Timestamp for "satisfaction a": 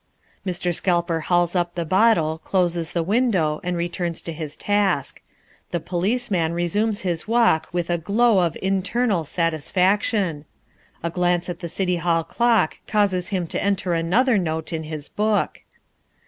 9.23-11.11